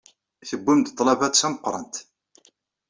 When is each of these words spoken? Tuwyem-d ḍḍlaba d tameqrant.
Tuwyem-d 0.47 0.91
ḍḍlaba 0.91 1.27
d 1.31 1.33
tameqrant. 1.35 1.95